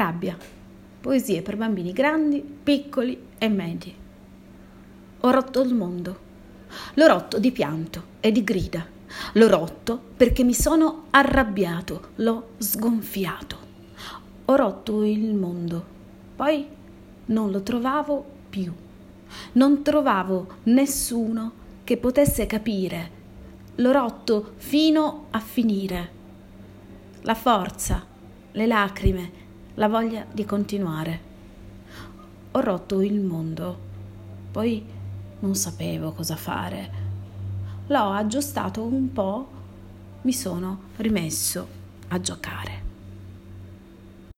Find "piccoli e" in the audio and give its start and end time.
2.40-3.48